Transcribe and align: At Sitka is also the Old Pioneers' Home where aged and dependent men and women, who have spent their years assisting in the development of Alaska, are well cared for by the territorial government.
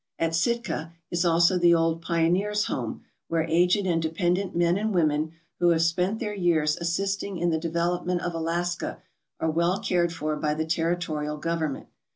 At 0.17 0.33
Sitka 0.33 0.93
is 1.11 1.25
also 1.25 1.59
the 1.59 1.75
Old 1.75 2.01
Pioneers' 2.01 2.65
Home 2.65 3.03
where 3.27 3.43
aged 3.43 3.85
and 3.85 4.01
dependent 4.01 4.55
men 4.55 4.75
and 4.75 4.95
women, 4.95 5.33
who 5.59 5.69
have 5.69 5.83
spent 5.83 6.17
their 6.17 6.33
years 6.33 6.75
assisting 6.77 7.37
in 7.37 7.51
the 7.51 7.59
development 7.59 8.21
of 8.21 8.33
Alaska, 8.33 9.03
are 9.39 9.51
well 9.51 9.77
cared 9.79 10.11
for 10.11 10.35
by 10.35 10.55
the 10.55 10.65
territorial 10.65 11.37
government. 11.37 11.85